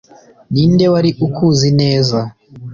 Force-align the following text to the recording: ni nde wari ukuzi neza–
ni 0.51 0.63
nde 0.71 0.85
wari 0.93 1.11
ukuzi 1.27 1.69
neza– 1.81 2.17